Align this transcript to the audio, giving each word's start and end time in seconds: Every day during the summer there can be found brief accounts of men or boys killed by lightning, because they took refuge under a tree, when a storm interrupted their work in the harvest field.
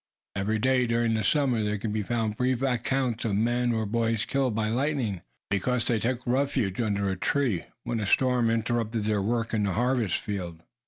Every 0.35 0.57
day 0.57 0.87
during 0.87 1.13
the 1.13 1.23
summer 1.23 1.61
there 1.63 1.77
can 1.77 1.91
be 1.91 2.01
found 2.01 2.35
brief 2.35 2.63
accounts 2.63 3.23
of 3.23 3.35
men 3.35 3.71
or 3.71 3.85
boys 3.85 4.25
killed 4.25 4.55
by 4.55 4.69
lightning, 4.69 5.21
because 5.51 5.85
they 5.85 5.99
took 5.99 6.25
refuge 6.25 6.81
under 6.81 7.07
a 7.11 7.15
tree, 7.15 7.65
when 7.83 7.99
a 7.99 8.07
storm 8.07 8.49
interrupted 8.49 9.03
their 9.03 9.21
work 9.21 9.53
in 9.53 9.61
the 9.61 9.73
harvest 9.73 10.15
field. 10.15 10.63